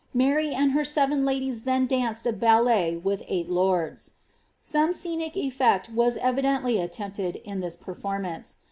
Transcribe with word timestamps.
Mary 0.15 0.49
and 0.51 0.71
her 0.71 0.83
seven 0.83 1.23
ladies 1.23 1.61
then 1.61 1.87
dancAl 1.87 2.25
a 2.25 2.33
ballet 2.33 2.97
with 2.97 3.21
eight 3.27 3.47
lords. 3.51 4.13
Some 4.59 4.93
scenic 4.93 5.37
effect 5.37 5.89
was 5.91 6.17
evidently 6.17 6.79
attempted 6.81 7.35
in 7.45 7.59
this 7.59 7.75
performance. 7.75 8.57